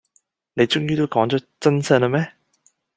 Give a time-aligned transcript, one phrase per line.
[0.55, 2.33] 你終於都講出真相喇咩